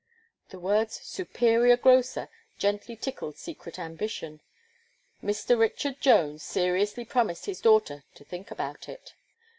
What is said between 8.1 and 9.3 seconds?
to think about it.